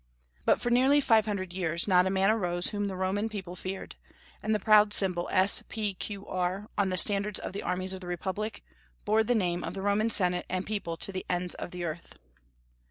But 0.45 0.59
for 0.59 0.71
nearly 0.71 0.99
five 0.99 1.27
hundred 1.27 1.53
years 1.53 1.87
not 1.87 2.07
a 2.07 2.09
man 2.09 2.31
arose 2.31 2.69
whom 2.69 2.87
the 2.87 2.95
Roman 2.95 3.29
people 3.29 3.55
feared, 3.55 3.95
and 4.41 4.55
the 4.55 4.59
proud 4.59 4.93
symbol 4.93 5.29
"SPQR," 5.31 6.65
on 6.75 6.89
the 6.89 6.97
standards 6.97 7.39
of 7.39 7.53
the 7.53 7.61
armies 7.61 7.93
of 7.93 8.01
the 8.01 8.07
republic, 8.07 8.63
bore 9.05 9.23
the 9.23 9.35
name 9.35 9.63
of 9.63 9.75
the 9.75 9.83
Roman 9.83 10.09
Senate 10.09 10.47
and 10.49 10.65
People 10.65 10.97
to 10.97 11.11
the 11.11 11.23
ends 11.29 11.53
of 11.53 11.69
the 11.69 11.83
earth. 11.83 12.15